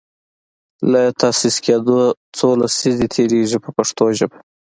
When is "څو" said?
2.37-2.47